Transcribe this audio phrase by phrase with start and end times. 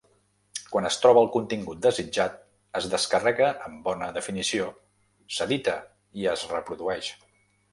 [0.75, 2.39] Quan es troba el contingut desitjat,
[2.81, 4.73] es descarrega amb bona definició,
[5.37, 5.77] s'edita
[6.23, 7.13] i es reprodueix.